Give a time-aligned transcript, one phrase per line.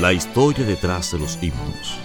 [0.00, 1.98] La historia detrás de los himnos.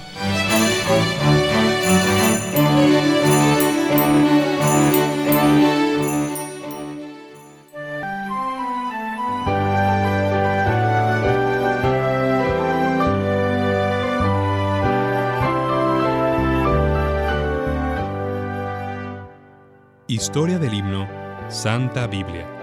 [20.08, 21.08] Historia del himno
[21.50, 22.55] Santa Biblia.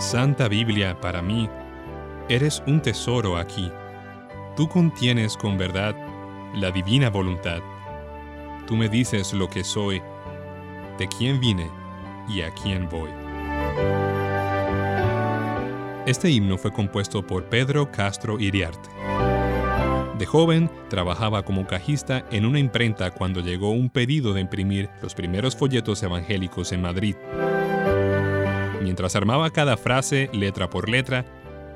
[0.00, 1.46] Santa Biblia, para mí,
[2.30, 3.70] eres un tesoro aquí.
[4.56, 5.94] Tú contienes con verdad
[6.54, 7.60] la divina voluntad.
[8.66, 10.00] Tú me dices lo que soy,
[10.98, 11.70] de quién vine
[12.30, 13.10] y a quién voy.
[16.06, 18.88] Este himno fue compuesto por Pedro Castro Iriarte.
[20.18, 25.14] De joven, trabajaba como cajista en una imprenta cuando llegó un pedido de imprimir los
[25.14, 27.16] primeros folletos evangélicos en Madrid.
[29.00, 31.24] Mientras armaba cada frase letra por letra,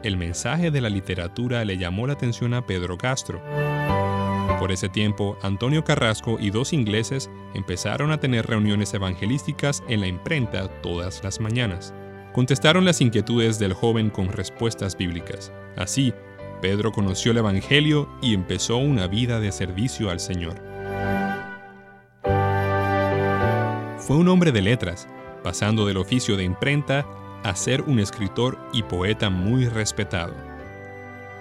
[0.03, 3.41] el mensaje de la literatura le llamó la atención a Pedro Castro.
[4.59, 10.07] Por ese tiempo, Antonio Carrasco y dos ingleses empezaron a tener reuniones evangelísticas en la
[10.07, 11.95] imprenta todas las mañanas.
[12.35, 15.51] Contestaron las inquietudes del joven con respuestas bíblicas.
[15.79, 16.13] Así,
[16.61, 20.61] Pedro conoció el Evangelio y empezó una vida de servicio al Señor.
[23.97, 25.09] Fue un hombre de letras,
[25.45, 27.07] pasando del oficio de imprenta
[27.45, 30.35] a ser un escritor y poeta muy respetado.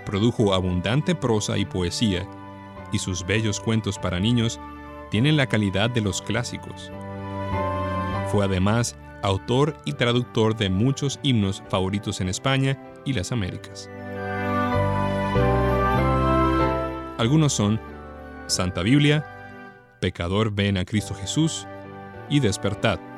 [0.06, 2.28] Produjo abundante prosa y poesía,
[2.92, 4.60] y sus bellos cuentos para niños
[5.10, 6.92] tienen la calidad de los clásicos.
[8.30, 13.90] Fue además autor y traductor de muchos himnos favoritos en España y las Américas.
[17.18, 17.80] Algunos son
[18.48, 19.26] Santa Biblia,
[20.02, 21.66] Pecador ven a Cristo Jesús
[22.30, 23.13] y Despertad.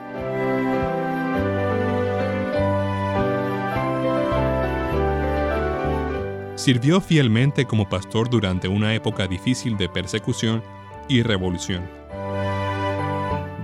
[6.65, 10.63] Sirvió fielmente como pastor durante una época difícil de persecución
[11.07, 11.87] y revolución.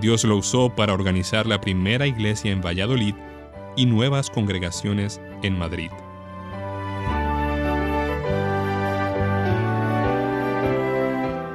[0.00, 3.16] Dios lo usó para organizar la primera iglesia en Valladolid
[3.74, 5.90] y nuevas congregaciones en Madrid.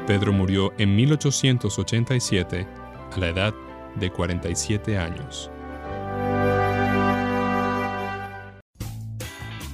[0.05, 2.67] Pedro murió en 1887
[3.13, 3.53] a la edad
[3.95, 5.49] de 47 años.